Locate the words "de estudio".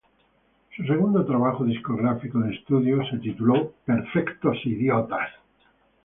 2.39-3.05